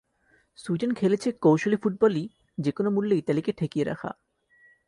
[0.57, 2.25] Sweden খেলেছে কৌশলী ফুটবলই
[2.57, 4.11] যেকোনো মূল্যে ইতালিকে ঠেকিয়ে রাখা।